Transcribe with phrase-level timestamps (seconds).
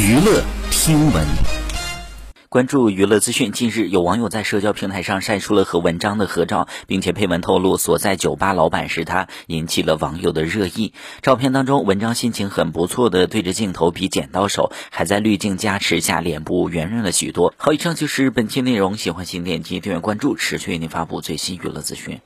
[0.00, 1.26] 娱乐听闻。
[2.48, 10.92] 关注娱乐资讯近日有网友在社交平台上晒出了和文章的合照并且配文透露所在酒吧老板是他引起了网友的热议。
[11.20, 17.52] 照片当中文章心情很不错的对着镜头比剪刀手还在滤镜加持下脸部圆润了许多。
[17.56, 22.20] 好以上就是本期内容喜欢请点击订阅关注持续为您发布最新娱乐资讯。